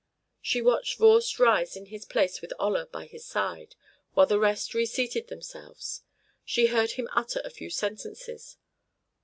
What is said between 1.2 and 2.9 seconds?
rise in his place with Olla